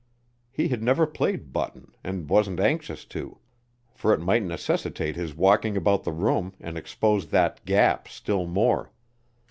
[0.51, 3.37] He had never played button and wasn't anxious to,
[3.93, 8.91] for it might necessitate his walking about the room and expose that gap still more.